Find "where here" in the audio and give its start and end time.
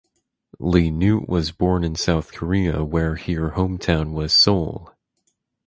2.83-3.49